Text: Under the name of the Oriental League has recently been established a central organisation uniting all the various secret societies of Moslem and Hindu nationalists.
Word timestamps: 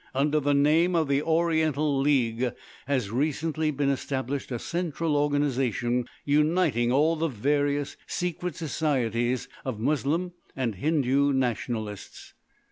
Under 0.15 0.39
the 0.39 0.55
name 0.55 0.95
of 0.95 1.07
the 1.07 1.21
Oriental 1.21 1.99
League 2.01 2.53
has 2.87 3.11
recently 3.11 3.69
been 3.69 3.89
established 3.91 4.51
a 4.51 4.57
central 4.57 5.15
organisation 5.15 6.05
uniting 6.25 6.91
all 6.91 7.15
the 7.15 7.27
various 7.27 7.97
secret 8.07 8.55
societies 8.55 9.47
of 9.63 9.79
Moslem 9.79 10.31
and 10.55 10.73
Hindu 10.73 11.33
nationalists. 11.33 12.33